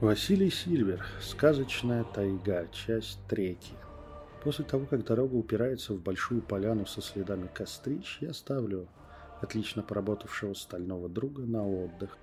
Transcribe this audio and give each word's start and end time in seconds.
Василий 0.00 0.48
Сильвер. 0.48 1.04
Сказочная 1.20 2.04
тайга. 2.04 2.66
Часть 2.72 3.18
третья. 3.28 3.76
После 4.42 4.64
того, 4.64 4.86
как 4.86 5.04
дорога 5.04 5.34
упирается 5.34 5.92
в 5.92 6.00
большую 6.00 6.40
поляну 6.40 6.86
со 6.86 7.02
следами 7.02 7.50
кострищ, 7.52 8.16
я 8.22 8.32
ставлю 8.32 8.88
отлично 9.42 9.82
поработавшего 9.82 10.54
стального 10.54 11.10
друга 11.10 11.42
на 11.42 11.68
отдых. 11.68 12.16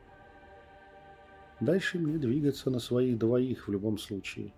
Дальше 1.61 1.99
мне 1.99 2.17
двигаться 2.17 2.71
на 2.71 2.79
своих 2.79 3.19
двоих 3.19 3.67
в 3.67 3.71
любом 3.71 3.99
случае. 3.99 4.55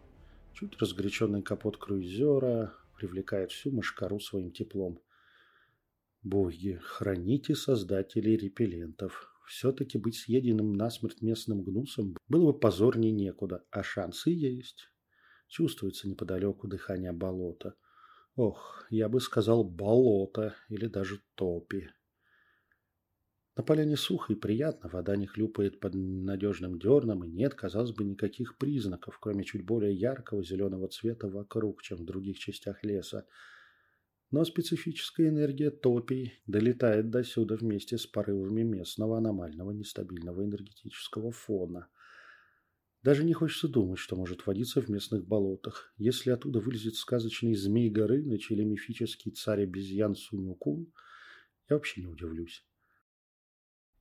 Чуть 0.54 0.80
разгоряченный 0.80 1.42
капот 1.42 1.76
круизера 1.76 2.74
привлекает 2.96 3.52
всю 3.52 3.74
мошкару 3.74 4.22
своим 4.22 4.54
теплом. 4.54 4.98
Боги, 6.24 6.80
храните 6.82 7.54
создателей 7.54 8.38
репеллентов. 8.38 9.30
Все-таки 9.50 9.98
быть 9.98 10.16
съеденным 10.16 10.74
насмерть 10.74 11.24
местным 11.24 11.64
гнусом 11.64 12.16
было 12.28 12.52
бы 12.52 12.60
позорнее 12.60 13.12
некуда, 13.12 13.66
а 13.72 13.82
шансы 13.82 14.30
есть. 14.30 14.92
Чувствуется 15.48 16.08
неподалеку 16.08 16.68
дыхание 16.68 17.14
болота. 17.14 17.74
Ох, 18.36 18.86
я 18.92 19.10
бы 19.10 19.20
сказал 19.20 19.64
болото 19.64 20.56
или 20.70 20.86
даже 20.86 21.24
топи. 21.34 21.90
На 23.56 23.64
поляне 23.64 23.98
сухо 23.98 24.34
и 24.34 24.36
приятно, 24.36 24.88
вода 24.88 25.16
не 25.16 25.26
хлюпает 25.26 25.80
под 25.80 25.96
надежным 25.96 26.78
дерном, 26.78 27.24
и 27.24 27.28
нет, 27.28 27.56
казалось 27.56 27.92
бы, 27.92 28.04
никаких 28.04 28.56
признаков, 28.56 29.18
кроме 29.20 29.44
чуть 29.44 29.66
более 29.66 29.96
яркого 29.96 30.44
зеленого 30.44 30.90
цвета 30.90 31.28
вокруг, 31.28 31.82
чем 31.82 31.98
в 31.98 32.06
других 32.06 32.38
частях 32.38 32.84
леса. 32.84 33.26
Но 34.32 34.46
специфическая 34.46 35.30
энергия 35.30 35.72
топий 35.72 36.34
долетает 36.46 37.10
до 37.10 37.24
сюда 37.24 37.56
вместе 37.56 37.98
с 37.98 38.06
порывами 38.06 38.62
местного 38.62 39.18
аномального 39.18 39.72
нестабильного 39.72 40.44
энергетического 40.44 41.32
фона. 41.32 41.88
Даже 43.02 43.24
не 43.24 43.34
хочется 43.34 43.68
думать, 43.68 43.98
что 43.98 44.16
может 44.16 44.46
водиться 44.46 44.82
в 44.82 44.90
местных 44.90 45.26
болотах. 45.26 45.94
Если 45.98 46.30
оттуда 46.30 46.60
вылезет 46.60 46.96
сказочный 46.96 47.56
змей 47.56 47.90
Горыныч 47.90 48.52
или 48.52 48.64
мифический 48.64 49.32
царь 49.32 49.64
обезьян 49.64 50.16
Сунюкун, 50.16 50.94
я 51.70 51.76
вообще 51.76 52.02
не 52.02 52.08
удивлюсь. 52.08 52.64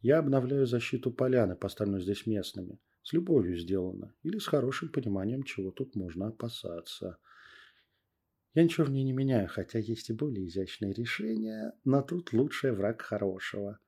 Я 0.00 0.18
обновляю 0.18 0.66
защиту 0.66 1.10
поляны, 1.10 1.56
поставленную 1.56 2.02
здесь 2.02 2.26
местными. 2.26 2.78
С 3.02 3.12
любовью 3.12 3.56
сделано. 3.56 4.14
Или 4.22 4.38
с 4.38 4.46
хорошим 4.46 4.90
пониманием, 4.90 5.42
чего 5.42 5.70
тут 5.70 5.94
можно 5.94 6.28
опасаться. 6.28 7.18
Я 8.58 8.64
ничего 8.64 8.86
в 8.86 8.90
ней 8.90 9.04
не 9.04 9.12
меняю, 9.12 9.46
хотя 9.46 9.78
есть 9.78 10.10
и 10.10 10.12
более 10.12 10.48
изящные 10.48 10.92
решения, 10.92 11.74
но 11.84 12.02
тут 12.02 12.32
лучший 12.32 12.72
враг 12.72 13.02
хорошего. 13.02 13.78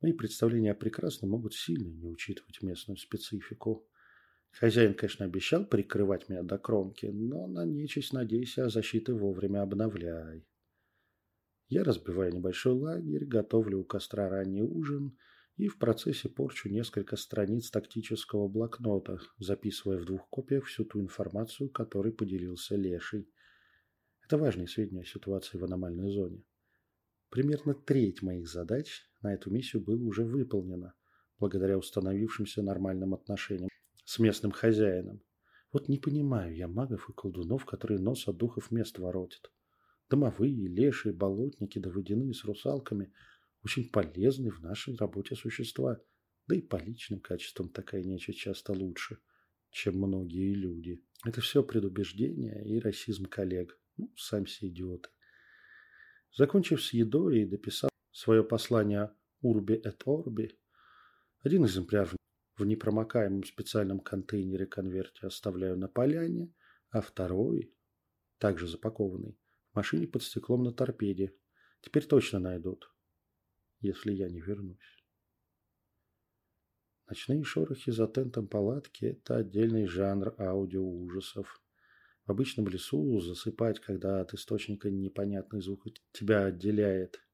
Мои 0.00 0.12
представления 0.12 0.72
о 0.72 0.74
прекрасном 0.74 1.30
могут 1.30 1.54
сильно 1.54 1.88
не 1.88 2.08
учитывать 2.08 2.60
местную 2.60 2.96
специфику. 2.96 3.86
Хозяин, 4.50 4.94
конечно, 4.94 5.24
обещал 5.24 5.64
прикрывать 5.64 6.28
меня 6.28 6.42
до 6.42 6.58
кромки, 6.58 7.06
но 7.06 7.46
на 7.46 7.64
нечисть 7.64 8.12
надейся, 8.12 8.64
а 8.64 8.70
защиты 8.70 9.14
вовремя 9.14 9.62
обновляй. 9.62 10.44
Я 11.68 11.84
разбиваю 11.84 12.34
небольшой 12.34 12.72
лагерь, 12.72 13.24
готовлю 13.24 13.82
у 13.82 13.84
костра 13.84 14.28
ранний 14.28 14.62
ужин– 14.62 15.16
и 15.58 15.66
в 15.66 15.76
процессе 15.76 16.28
порчу 16.28 16.68
несколько 16.68 17.16
страниц 17.16 17.70
тактического 17.70 18.46
блокнота, 18.46 19.18
записывая 19.38 19.98
в 19.98 20.04
двух 20.04 20.28
копиях 20.28 20.66
всю 20.66 20.84
ту 20.84 21.00
информацию, 21.00 21.68
которой 21.68 22.12
поделился 22.12 22.76
Леший. 22.76 23.28
Это 24.28 24.36
важные 24.36 24.68
сведения 24.68 25.00
о 25.00 25.06
ситуации 25.06 25.56
в 25.56 25.64
аномальной 25.64 26.10
зоне. 26.10 26.44
Примерно 27.30 27.72
треть 27.72 28.20
моих 28.20 28.46
задач 28.46 29.08
на 29.22 29.32
эту 29.32 29.50
миссию 29.50 29.82
было 29.82 30.04
уже 30.04 30.22
выполнена, 30.22 30.92
благодаря 31.38 31.78
установившимся 31.78 32.60
нормальным 32.62 33.14
отношениям 33.14 33.70
с 34.04 34.18
местным 34.18 34.52
хозяином. 34.52 35.22
Вот 35.72 35.88
не 35.88 35.96
понимаю 35.96 36.54
я 36.54 36.68
магов 36.68 37.08
и 37.08 37.14
колдунов, 37.14 37.64
которые 37.64 38.00
нос 38.00 38.28
от 38.28 38.36
духов 38.36 38.70
мест 38.70 38.98
воротят. 38.98 39.50
Домовые, 40.10 40.68
лешие, 40.68 41.14
болотники 41.14 41.78
да 41.78 41.88
водяные 41.88 42.34
с 42.34 42.44
русалками– 42.44 43.10
очень 43.64 43.90
полезны 43.90 44.50
в 44.50 44.60
нашей 44.60 44.94
работе 44.96 45.36
существа. 45.36 45.98
Да 46.46 46.54
и 46.54 46.60
по 46.60 46.76
личным 46.76 47.20
качествам 47.20 47.70
такая 47.70 48.04
нечисть 48.04 48.40
часто 48.40 48.74
лучше, 48.74 49.20
чем 49.70 49.96
многие 49.96 50.52
люди. 50.52 51.02
Это 51.24 51.40
все 51.40 51.62
предубеждение 51.62 52.62
и 52.66 52.78
расизм 52.78 53.24
коллег. 53.24 53.78
Ну, 53.98 54.10
сами 54.16 54.44
все 54.44 54.68
идиоты. 54.68 55.10
Закончив 56.34 56.82
с 56.82 56.92
едой 56.92 57.40
и 57.40 57.46
дописав 57.46 57.90
свое 58.10 58.42
послание 58.42 59.14
«Урби 59.42 59.74
et 59.74 59.98
Orbi», 60.06 60.56
один 61.40 61.66
экземпляр 61.66 62.08
в 62.56 62.64
непромокаемом 62.64 63.44
специальном 63.44 64.00
контейнере-конверте 64.00 65.26
оставляю 65.26 65.76
на 65.76 65.88
поляне, 65.88 66.52
а 66.90 67.00
второй, 67.00 67.74
также 68.38 68.66
запакованный, 68.66 69.38
в 69.72 69.76
машине 69.76 70.08
под 70.08 70.22
стеклом 70.22 70.64
на 70.64 70.72
торпеде. 70.72 71.34
Теперь 71.82 72.06
точно 72.06 72.40
найдут 72.40 72.90
если 73.80 74.12
я 74.12 74.28
не 74.28 74.40
вернусь. 74.40 75.04
Ночные 77.06 77.42
шорохи 77.42 77.90
за 77.90 78.06
тентом 78.06 78.48
палатки– 78.48 79.04
это 79.06 79.36
отдельный 79.36 79.86
жанр 79.86 80.34
аудиоужасов. 80.38 81.62
В 82.28 82.32
обычном 82.32 82.68
лесу 82.68 83.20
засыпать, 83.20 83.80
когда 83.80 84.20
от 84.20 84.34
источника 84.34 84.90
непонятный 84.90 85.62
звук 85.62 85.86
тебя 86.12 86.44
отделяет 86.44 87.26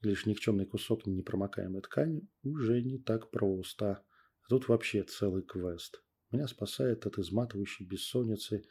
лишь 0.00 0.26
никчемный 0.26 0.64
кусок 0.64 1.06
непромокаемой 1.06 1.82
ткани, 1.82 2.28
уже 2.44 2.80
не 2.82 2.98
так 2.98 3.32
просто. 3.32 4.04
А 4.44 4.48
тут 4.48 4.68
вообще 4.68 5.02
целый 5.02 5.42
квест. 5.42 6.04
Меня 6.30 6.46
спасает 6.46 7.04
от 7.04 7.18
изматывающей 7.18 7.84
бессонницы 7.84 8.62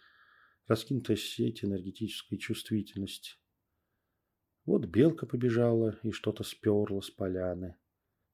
раскинутая 0.68 1.18
сеть 1.18 1.66
энергетической 1.66 2.38
чувствительности. 2.38 3.34
Вот 4.64 4.86
белка 4.86 5.26
побежала 5.26 6.00
и 6.02 6.12
что-то 6.12 6.44
сперла 6.44 7.02
с 7.02 7.12
поляны. 7.12 7.76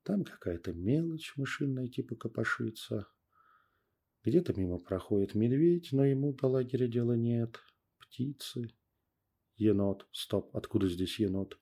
Там 0.03 0.23
какая-то 0.23 0.71
мелочь 0.71 1.33
мышиная 1.35 1.87
типа 1.87 2.15
копошится. 2.15 3.07
Где-то 4.27 4.53
мимо 4.59 4.77
проходит 4.77 5.35
медведь, 5.35 5.93
но 5.93 6.03
ему 6.03 6.33
до 6.33 6.47
лагеря 6.47 6.87
дела 6.87 7.13
нет. 7.13 7.61
Птицы. 7.97 8.73
Енот. 9.55 10.05
Стоп, 10.11 10.53
откуда 10.53 10.89
здесь 10.89 11.17
енот? 11.17 11.57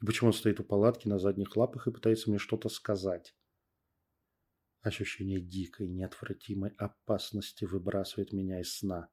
И 0.00 0.06
почему 0.06 0.28
он 0.28 0.32
стоит 0.32 0.60
у 0.60 0.62
палатки 0.62 1.08
на 1.08 1.18
задних 1.18 1.56
лапах 1.56 1.88
и 1.88 1.90
пытается 1.90 2.30
мне 2.30 2.38
что-то 2.38 2.68
сказать? 2.68 3.34
Ощущение 4.80 5.40
дикой, 5.40 5.88
неотвратимой 5.88 6.70
опасности 6.78 7.64
выбрасывает 7.64 8.32
меня 8.32 8.60
из 8.60 8.78
сна. 8.78 9.08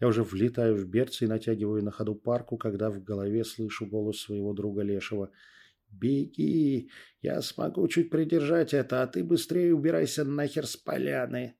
Я 0.00 0.08
уже 0.08 0.22
влетаю 0.22 0.76
в 0.76 0.88
берцы 0.88 1.26
и 1.26 1.28
натягиваю 1.28 1.84
на 1.84 1.90
ходу 1.90 2.14
парку, 2.14 2.56
когда 2.56 2.90
в 2.90 3.02
голове 3.02 3.44
слышу 3.44 3.84
голос 3.84 4.20
своего 4.20 4.54
друга 4.54 4.80
Лешего. 4.80 5.30
«Беги! 5.90 6.90
Я 7.20 7.42
смогу 7.42 7.86
чуть 7.88 8.08
придержать 8.08 8.72
это, 8.72 9.02
а 9.02 9.06
ты 9.06 9.22
быстрее 9.22 9.74
убирайся 9.74 10.24
нахер 10.24 10.66
с 10.66 10.78
поляны!» 10.78 11.54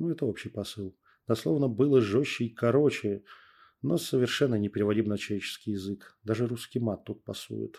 Ну, 0.00 0.08
это 0.08 0.24
общий 0.24 0.48
посыл. 0.48 0.96
Дословно 1.28 1.68
было 1.68 2.00
жестче 2.00 2.44
и 2.44 2.48
короче, 2.48 3.22
но 3.82 3.98
совершенно 3.98 4.54
непереводим 4.54 5.04
на 5.04 5.18
человеческий 5.18 5.72
язык. 5.72 6.18
Даже 6.24 6.46
русский 6.46 6.80
мат 6.80 7.04
тут 7.04 7.22
пасует. 7.22 7.76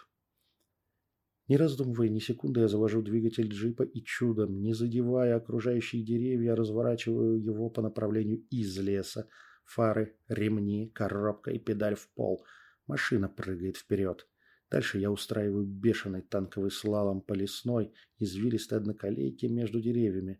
Не 1.47 1.57
раздумывая 1.57 2.09
ни 2.09 2.19
секунды, 2.19 2.59
я 2.59 2.67
завожу 2.67 3.01
двигатель 3.01 3.47
джипа 3.47 3.81
и 3.81 4.03
чудом, 4.03 4.61
не 4.61 4.73
задевая 4.73 5.35
окружающие 5.35 6.03
деревья, 6.03 6.55
разворачиваю 6.55 7.41
его 7.41 7.71
по 7.71 7.81
направлению 7.81 8.45
из 8.51 8.77
леса. 8.77 9.27
Фары, 9.65 10.15
ремни, 10.27 10.89
коробка 10.89 11.49
и 11.49 11.57
педаль 11.57 11.95
в 11.95 12.07
пол. 12.09 12.45
Машина 12.85 13.29
прыгает 13.29 13.77
вперед. 13.77 14.27
Дальше 14.69 14.99
я 14.99 15.09
устраиваю 15.09 15.65
бешеный 15.65 16.21
танковый 16.21 16.69
слалом 16.69 17.21
по 17.21 17.33
лесной, 17.33 17.91
извилистой 18.19 18.77
одноколейке 18.77 19.47
между 19.47 19.81
деревьями. 19.81 20.39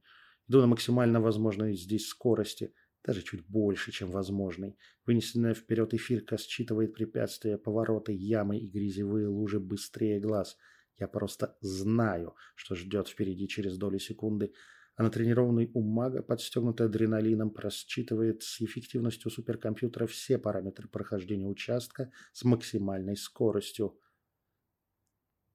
На 0.60 0.68
максимально 0.68 1.22
возможной 1.22 1.76
здесь 1.76 2.08
скорости, 2.08 2.74
даже 3.04 3.22
чуть 3.22 3.46
больше, 3.48 3.92
чем 3.92 4.12
возможной. 4.12 4.78
Вынесенная 5.06 5.54
вперед 5.54 5.94
эфирка 5.94 6.38
считывает 6.38 6.94
препятствия, 6.94 7.58
повороты, 7.58 8.14
ямы 8.14 8.58
и 8.58 8.68
грязевые 8.68 9.28
лужи 9.28 9.60
быстрее 9.60 10.20
глаз– 10.20 10.58
я 11.02 11.08
просто 11.08 11.58
знаю, 11.62 12.36
что 12.56 12.76
ждет 12.76 13.08
впереди 13.08 13.48
через 13.48 13.76
доли 13.76 13.98
секунды, 13.98 14.54
а 14.96 15.02
натренированный 15.02 15.72
ум 15.74 15.88
мага, 15.88 16.22
подстегнутый 16.22 16.86
адреналином, 16.86 17.50
просчитывает 17.50 18.44
с 18.44 18.62
эффективностью 18.62 19.32
суперкомпьютера 19.32 20.06
все 20.06 20.38
параметры 20.38 20.88
прохождения 20.88 21.48
участка 21.48 22.12
с 22.34 22.44
максимальной 22.44 23.18
скоростью. 23.18 24.00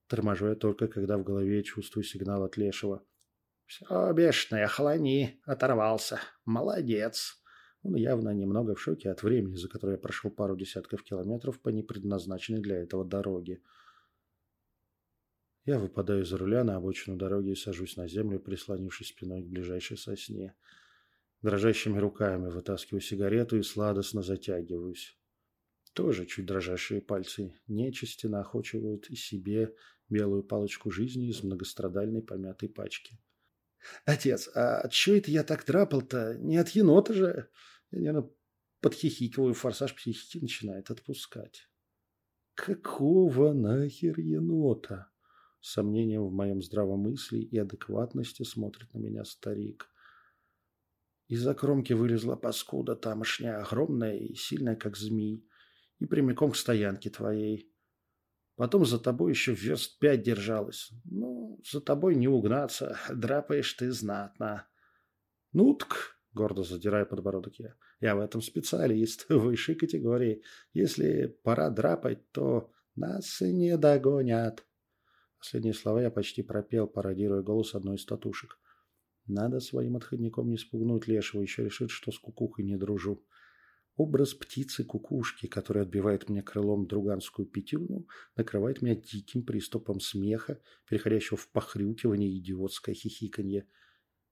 Торможу 0.08 0.48
я 0.48 0.56
только, 0.56 0.88
когда 0.88 1.16
в 1.16 1.22
голове 1.22 1.62
чувствую 1.62 2.02
сигнал 2.02 2.42
от 2.42 2.56
Лешего. 2.56 3.04
«Все, 3.66 4.12
бешеный, 4.12 4.64
охлони, 4.64 5.40
оторвался. 5.44 6.20
Молодец!» 6.44 7.42
Он 7.82 7.94
явно 7.94 8.30
немного 8.30 8.74
в 8.74 8.80
шоке 8.80 9.10
от 9.10 9.22
времени, 9.22 9.56
за 9.56 9.68
которое 9.68 9.92
я 9.92 9.98
прошел 9.98 10.30
пару 10.30 10.56
десятков 10.56 11.02
километров 11.02 11.60
по 11.60 11.68
непредназначенной 11.68 12.60
для 12.60 12.76
этого 12.76 13.04
дороге. 13.04 13.60
Я 15.64 15.80
выпадаю 15.80 16.22
из 16.22 16.32
руля 16.32 16.62
на 16.62 16.76
обочину 16.76 17.16
дороги 17.16 17.50
и 17.50 17.56
сажусь 17.56 17.96
на 17.96 18.06
землю, 18.06 18.38
прислонившись 18.38 19.08
спиной 19.08 19.42
к 19.42 19.46
ближайшей 19.46 19.98
сосне. 19.98 20.54
Дрожащими 21.42 21.98
руками 21.98 22.48
вытаскиваю 22.48 23.00
сигарету 23.00 23.58
и 23.58 23.62
сладостно 23.62 24.22
затягиваюсь. 24.22 25.18
Тоже 25.92 26.26
чуть 26.26 26.46
дрожащие 26.46 27.00
пальцы 27.00 27.54
нечисти 27.66 28.26
наохочивают 28.26 29.10
и 29.10 29.16
себе 29.16 29.74
белую 30.08 30.44
палочку 30.44 30.90
жизни 30.90 31.28
из 31.28 31.42
многострадальной 31.42 32.22
помятой 32.22 32.68
пачки. 32.68 33.18
«Отец, 34.04 34.48
а 34.54 34.88
чё 34.88 35.16
это 35.16 35.30
я 35.30 35.44
так 35.44 35.64
драпал-то? 35.64 36.34
Не 36.38 36.56
от 36.58 36.70
енота 36.70 37.12
же?» 37.12 37.48
Я, 37.90 38.12
наверное, 38.12 38.30
подхихикиваю, 38.80 39.54
форсаж 39.54 39.94
психики 39.94 40.38
начинает 40.38 40.90
отпускать. 40.90 41.68
«Какого 42.54 43.52
нахер 43.52 44.18
енота?» 44.18 45.10
Сомнением 45.60 46.26
в 46.26 46.32
моем 46.32 46.62
здравомыслии 46.62 47.42
и 47.42 47.58
адекватности 47.58 48.44
смотрит 48.44 48.92
на 48.94 48.98
меня 48.98 49.24
старик. 49.24 49.90
Из-за 51.28 51.54
кромки 51.54 51.92
вылезла 51.92 52.36
паскуда 52.36 52.94
тамошняя, 52.94 53.60
огромная 53.60 54.16
и 54.16 54.34
сильная, 54.34 54.76
как 54.76 54.96
змей, 54.96 55.44
и 55.98 56.06
прямиком 56.06 56.52
к 56.52 56.56
стоянке 56.56 57.10
твоей. 57.10 57.72
Потом 58.56 58.86
за 58.86 58.98
тобой 58.98 59.32
еще 59.32 59.52
верст 59.52 59.98
пять 59.98 60.22
держалась. 60.22 60.90
Ну, 61.04 61.60
за 61.70 61.80
тобой 61.80 62.14
не 62.14 62.26
угнаться, 62.26 62.98
драпаешь 63.14 63.72
ты 63.74 63.92
знатно. 63.92 64.66
Ну, 65.52 65.74
так, 65.74 66.18
гордо 66.32 66.62
задирая 66.62 67.04
подбородок 67.04 67.58
я, 67.58 67.74
я 68.00 68.16
в 68.16 68.20
этом 68.20 68.40
специалист 68.40 69.26
высшей 69.28 69.74
категории. 69.74 70.42
Если 70.72 71.38
пора 71.42 71.68
драпать, 71.70 72.30
то 72.32 72.72
нас 72.94 73.42
и 73.42 73.52
не 73.52 73.76
догонят. 73.76 74.64
Последние 75.38 75.74
слова 75.74 76.00
я 76.00 76.10
почти 76.10 76.42
пропел, 76.42 76.86
пародируя 76.86 77.42
голос 77.42 77.74
одной 77.74 77.96
из 77.96 78.06
татушек. 78.06 78.58
Надо 79.26 79.60
своим 79.60 79.96
отходником 79.96 80.48
не 80.48 80.56
спугнуть 80.56 81.06
лешего, 81.08 81.42
еще 81.42 81.64
решит, 81.64 81.90
что 81.90 82.10
с 82.10 82.18
кукухой 82.18 82.64
не 82.64 82.76
дружу. 82.76 83.22
Образ 83.96 84.34
птицы-кукушки, 84.34 85.46
которая 85.46 85.84
отбивает 85.84 86.28
мне 86.28 86.42
крылом 86.42 86.86
друганскую 86.86 87.46
пятюну, 87.46 88.06
накрывает 88.36 88.82
меня 88.82 88.94
диким 88.94 89.42
приступом 89.42 90.00
смеха, 90.00 90.60
переходящего 90.86 91.38
в 91.38 91.48
похрюкивание 91.48 92.30
и 92.30 92.38
идиотское 92.38 92.94
хихиканье. 92.94 93.66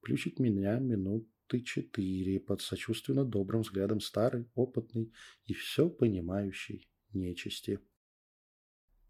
Плющит 0.03 0.39
меня 0.39 0.79
минуты 0.79 1.63
четыре 1.63 2.41
под 2.41 2.61
сочувственно 2.61 3.25
добрым 3.25 3.63
взглядом 3.63 4.01
старый, 4.01 4.51
опытный 4.55 5.15
и 5.47 5.55
все 5.55 5.89
понимающий 5.89 6.87
нечисти. 7.15 7.81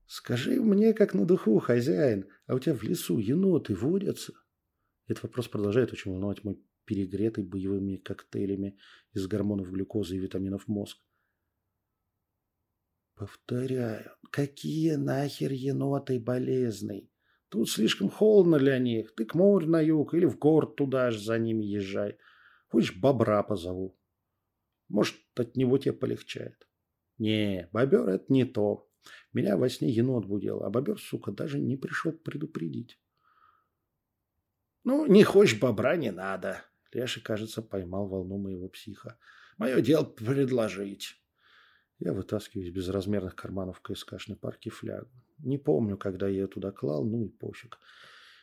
«Скажи 0.07 0.63
мне, 0.63 0.93
как 0.93 1.15
на 1.15 1.25
духу, 1.27 1.59
хозяин, 1.59 2.29
а 2.47 2.55
у 2.55 2.61
тебя 2.61 2.77
в 2.77 2.85
лесу 2.85 3.19
еноты 3.19 3.75
водятся?» 3.75 4.35
Этот 5.09 5.25
вопрос 5.25 5.49
продолжает 5.49 5.93
очень 5.93 6.13
волновать 6.13 6.45
мой 6.45 6.63
перегретый 6.85 7.45
боевыми 7.45 7.97
коктейлями 7.97 8.79
из 9.13 9.27
гормонов 9.27 9.71
глюкозы 9.71 10.17
и 10.17 10.19
витаминов 10.19 10.69
мозг. 10.69 10.99
Повторяю, 13.15 14.11
какие 14.31 14.95
нахер 14.95 15.53
еноты 15.53 16.19
болезный? 16.19 17.11
Тут 17.49 17.71
слишком 17.71 18.11
холодно 18.11 18.59
для 18.59 18.79
них. 18.79 19.15
Ты 19.15 19.25
к 19.25 19.35
морю 19.35 19.69
на 19.69 19.81
юг 19.81 20.15
или 20.15 20.25
в 20.25 20.39
город 20.39 20.75
туда 20.75 21.13
же 21.13 21.21
за 21.21 21.39
ними 21.39 21.65
езжай. 21.65 22.19
Хочешь, 22.69 22.97
бобра 22.97 23.43
позову. 23.45 23.97
Может, 24.89 25.17
от 25.37 25.57
него 25.57 25.79
тебе 25.79 25.93
полегчает. 25.93 26.69
Не, 27.19 27.69
бобер 27.73 28.09
это 28.09 28.33
не 28.33 28.45
то. 28.45 28.91
Меня 29.33 29.57
во 29.57 29.69
сне 29.69 29.91
енот 29.91 30.27
будил, 30.27 30.65
а 30.65 30.71
бобер, 30.71 30.99
сука, 30.99 31.31
даже 31.31 31.61
не 31.61 31.77
пришел 31.77 32.11
предупредить. 32.11 32.99
Ну, 34.83 35.07
не 35.07 35.23
хочешь 35.23 35.61
бобра, 35.61 35.97
не 35.97 36.11
надо. 36.11 36.65
Леша, 36.95 37.21
кажется, 37.21 37.61
поймал 37.61 38.07
волну 38.07 38.39
моего 38.39 38.69
психа. 38.69 39.19
Мое 39.59 39.81
дело 39.81 40.05
предложить. 40.05 41.17
Я 41.99 42.13
вытаскиваю 42.13 42.67
из 42.67 42.73
безразмерных 42.73 43.37
карманов 43.37 43.81
КСКшной 43.81 44.37
парки 44.37 44.69
флягу. 44.69 45.11
Не 45.39 45.59
помню, 45.59 45.97
когда 45.97 46.29
я 46.29 46.35
ее 46.35 46.47
туда 46.47 46.71
клал, 46.71 47.05
ну 47.05 47.25
и 47.25 47.29
пофиг. 47.29 47.79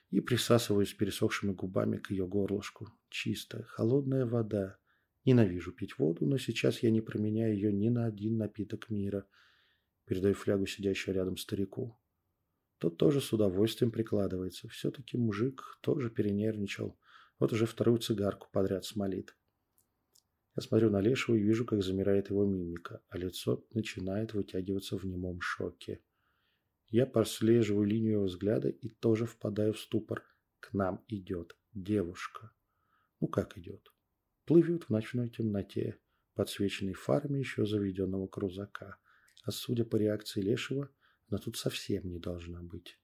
И 0.10 0.20
присасываюсь 0.20 0.94
пересохшими 0.94 1.54
губами 1.54 1.98
к 1.98 2.12
ее 2.12 2.28
горлышку. 2.28 2.90
Чистая, 3.10 3.64
холодная 3.64 4.26
вода. 4.26 4.78
Ненавижу 5.26 5.72
пить 5.72 5.98
воду, 5.98 6.26
но 6.26 6.38
сейчас 6.38 6.84
я 6.84 6.90
не 6.90 7.02
променяю 7.02 7.54
ее 7.54 7.72
ни 7.72 7.90
на 7.90 8.06
один 8.06 8.38
напиток 8.38 8.90
мира. 8.90 9.26
Передаю 10.06 10.34
флягу 10.34 10.66
сидящему 10.66 11.16
рядом 11.16 11.38
старику. 11.38 11.98
Тот 12.80 12.98
тоже 12.98 13.22
с 13.22 13.32
удовольствием 13.32 13.92
прикладывается. 13.92 14.68
Все-таки 14.68 15.16
мужик 15.16 15.78
тоже 15.82 16.10
перенервничал. 16.10 16.98
Вот 17.42 17.54
уже 17.54 17.66
вторую 17.66 17.98
цигарку 17.98 18.50
подряд 18.52 18.86
смолит. 18.86 19.36
Я 20.56 20.62
смотрю 20.62 20.92
на 20.92 21.02
Лешего 21.02 21.36
и 21.36 21.42
вижу, 21.42 21.66
как 21.66 21.82
замирает 21.82 22.30
его 22.30 22.46
мимика, 22.46 23.02
а 23.10 23.18
лицо 23.18 23.66
начинает 23.72 24.36
вытягиваться 24.36 24.96
в 24.96 25.06
немом 25.06 25.42
шоке. 25.42 26.04
Я 26.90 27.08
прослеживаю 27.08 27.88
линию 27.88 28.12
его 28.12 28.26
взгляда 28.26 28.70
и 28.70 28.90
тоже 28.90 29.26
впадаю 29.26 29.74
в 29.74 29.80
ступор. 29.80 30.24
К 30.60 30.72
нам 30.74 31.04
идет 31.08 31.58
девушка. 31.74 32.52
Ну 33.20 33.28
как 33.28 33.58
идет? 33.58 33.92
Плывет 34.46 34.84
в 34.84 34.90
ночной 34.92 35.32
темноте, 35.32 35.98
подсвеченной 36.36 36.94
фарами 36.94 37.40
еще 37.40 37.66
заведенного 37.66 38.28
крузака. 38.28 38.98
А 39.44 39.50
судя 39.50 39.84
по 39.84 39.96
реакции 39.96 40.42
Лешего, 40.42 40.92
она 41.28 41.40
тут 41.40 41.58
совсем 41.58 42.08
не 42.08 42.20
должна 42.20 42.62
быть. 42.62 43.01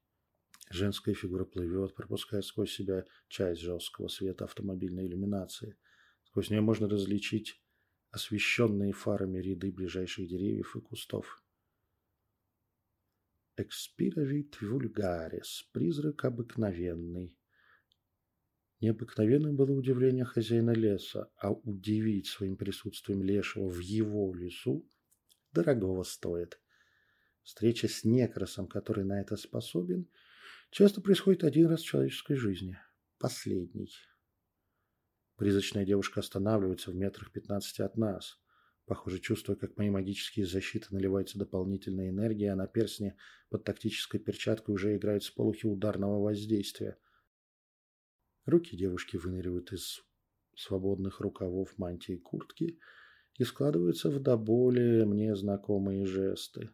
Женская 0.69 1.13
фигура 1.13 1.45
плывет, 1.45 1.95
пропуская 1.95 2.41
сквозь 2.41 2.73
себя 2.73 3.05
часть 3.29 3.61
жесткого 3.61 4.09
света 4.09 4.43
автомобильной 4.43 5.07
иллюминации. 5.07 5.77
Сквозь 6.23 6.49
нее 6.49 6.61
можно 6.61 6.89
различить 6.89 7.61
освещенные 8.11 8.91
фарами 8.91 9.39
ряды 9.39 9.71
ближайших 9.71 10.27
деревьев 10.27 10.75
и 10.75 10.81
кустов. 10.81 11.41
Экспиравит 13.55 14.59
вульгарис. 14.61 15.69
Призрак 15.71 16.25
обыкновенный. 16.25 17.35
Необыкновенным 18.81 19.55
было 19.55 19.71
удивление 19.71 20.25
хозяина 20.25 20.71
леса, 20.71 21.31
а 21.37 21.51
удивить 21.51 22.27
своим 22.27 22.57
присутствием 22.57 23.23
лешего 23.23 23.69
в 23.69 23.79
его 23.79 24.35
лесу 24.35 24.87
дорогого 25.53 26.03
стоит. 26.03 26.59
Встреча 27.41 27.87
с 27.87 28.03
некросом, 28.03 28.67
который 28.67 29.05
на 29.05 29.21
это 29.21 29.37
способен– 29.37 30.09
часто 30.71 31.01
происходит 31.01 31.43
один 31.43 31.67
раз 31.67 31.81
в 31.81 31.85
человеческой 31.85 32.35
жизни. 32.35 32.77
Последний. 33.19 33.89
Призрачная 35.37 35.85
девушка 35.85 36.19
останавливается 36.19 36.91
в 36.91 36.95
метрах 36.95 37.31
пятнадцати 37.31 37.81
от 37.81 37.95
нас. 37.97 38.39
Похоже, 38.85 39.19
чувствуя, 39.19 39.57
как 39.57 39.77
мои 39.77 39.89
магические 39.89 40.45
защиты 40.45 40.87
наливаются 40.91 41.37
дополнительной 41.37 42.09
энергией, 42.09 42.49
а 42.49 42.55
на 42.55 42.67
перстне 42.67 43.17
под 43.49 43.65
тактической 43.65 44.19
перчаткой 44.19 44.75
уже 44.75 44.95
играют 44.95 45.23
сполохи 45.23 45.67
ударного 45.67 46.23
воздействия. 46.23 46.97
Руки 48.45 48.77
девушки 48.77 49.17
выныривают 49.17 49.73
из 49.73 50.03
свободных 50.55 51.19
рукавов 51.19 51.77
мантии 51.77 52.15
и 52.15 52.17
куртки 52.17 52.79
и 53.37 53.43
складываются 53.43 54.09
в 54.09 54.21
до 54.21 54.37
боли 54.37 55.03
мне 55.03 55.35
знакомые 55.35 56.05
жесты. 56.05 56.71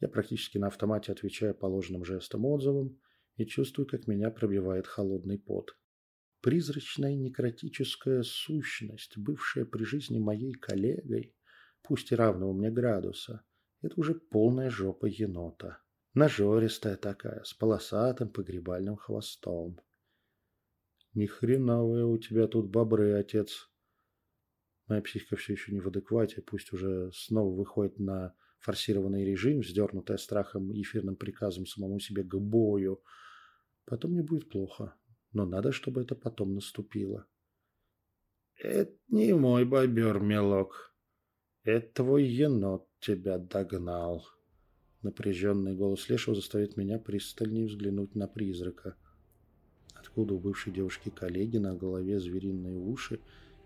Я 0.00 0.08
практически 0.08 0.58
на 0.58 0.68
автомате 0.68 1.12
отвечаю 1.12 1.54
положенным 1.54 2.04
жестом 2.04 2.46
отзывом, 2.46 2.98
и 3.36 3.44
чувствую, 3.44 3.86
как 3.86 4.06
меня 4.06 4.30
пробивает 4.30 4.86
холодный 4.86 5.38
пот. 5.38 5.76
Призрачная 6.40 7.14
некротическая 7.14 8.22
сущность, 8.22 9.16
бывшая 9.16 9.64
при 9.64 9.84
жизни 9.84 10.18
моей 10.18 10.52
коллегой, 10.52 11.34
пусть 11.82 12.12
и 12.12 12.14
равного 12.14 12.52
мне 12.52 12.70
градуса, 12.70 13.44
это 13.82 13.94
уже 14.00 14.14
полная 14.14 14.70
жопа 14.70 15.06
енота. 15.06 15.82
Нажористая 16.14 16.96
такая, 16.96 17.42
с 17.44 17.52
полосатым 17.52 18.30
погребальным 18.30 18.96
хвостом. 18.96 19.78
Ни 21.12 21.26
хреновые 21.26 22.06
у 22.06 22.16
тебя 22.18 22.46
тут 22.46 22.70
бобры, 22.70 23.12
отец. 23.12 23.70
Моя 24.86 25.02
психика 25.02 25.36
все 25.36 25.54
еще 25.54 25.72
не 25.72 25.80
в 25.80 25.88
адеквате, 25.88 26.42
пусть 26.42 26.72
уже 26.72 27.10
снова 27.12 27.54
выходит 27.54 27.98
на 27.98 28.34
форсированный 28.60 29.24
режим, 29.24 29.60
вздернутая 29.60 30.16
страхом 30.16 30.72
и 30.72 30.80
эфирным 30.80 31.16
приказом 31.16 31.66
самому 31.66 31.98
себе 31.98 32.22
к 32.22 32.34
бою– 32.34 33.02
Потом 33.86 34.12
мне 34.12 34.22
будет 34.22 34.50
плохо, 34.50 34.94
но 35.32 35.46
надо, 35.46 35.72
чтобы 35.72 36.02
это 36.02 36.14
потом 36.14 36.54
наступило. 36.54 37.26
Это 38.58 38.92
не 39.08 39.34
мой 39.34 39.64
бобер, 39.64 40.20
мелок. 40.20 40.94
Это 41.62 42.02
твой 42.02 42.24
енот 42.24 42.88
тебя 43.00 43.38
догнал. 43.38 44.26
Напряженный 45.02 45.74
голос 45.74 46.08
Лешего 46.08 46.34
заставит 46.34 46.76
меня 46.76 46.98
пристальнее 46.98 47.66
взглянуть 47.66 48.14
на 48.14 48.26
призрака. 48.26 48.96
Откуда 49.94 50.34
у 50.34 50.38
бывшей 50.40 50.72
девушки 50.72 51.10
коллеги 51.10 51.58
на 51.58 51.74
голове 51.74 52.18
звериные 52.18 52.78
уши 52.78 53.20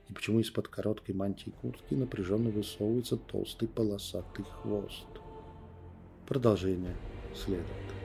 и 0.09 0.13
почему 0.13 0.41
из-под 0.41 0.69
короткой 0.69 1.15
мантии 1.15 1.51
куртки 1.51 1.95
напряженно 1.95 2.51
высовывается 2.51 3.17
толстый 3.17 3.69
полосатый 3.69 4.45
хвост. 4.45 5.07
Продолжение 6.27 6.97
следует. 7.35 8.00